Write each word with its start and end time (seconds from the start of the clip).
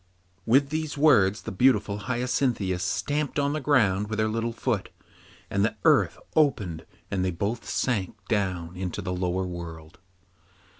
With 0.47 0.69
these 0.69 0.97
words 0.97 1.43
the 1.43 1.51
beautiful 1.51 1.99
Hyacinthia 1.99 2.79
stamped 2.79 3.37
on 3.37 3.53
the 3.53 3.61
ground 3.61 4.09
with 4.09 4.17
her 4.17 4.27
little 4.27 4.51
foot, 4.51 4.89
and 5.47 5.63
the 5.63 5.75
earth 5.83 6.17
opened 6.35 6.87
and 7.11 7.23
they 7.23 7.29
both 7.29 7.69
sank 7.69 8.15
down 8.27 8.75
into 8.75 9.03
the 9.03 9.13
lower 9.13 9.45
world. 9.45 9.99